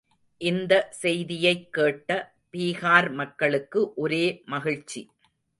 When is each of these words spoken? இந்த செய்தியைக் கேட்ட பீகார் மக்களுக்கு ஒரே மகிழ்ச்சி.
இந்த 0.41 0.87
செய்தியைக் 0.91 1.73
கேட்ட 1.73 2.09
பீகார் 2.53 3.13
மக்களுக்கு 3.13 3.93
ஒரே 3.95 4.41
மகிழ்ச்சி. 4.45 5.01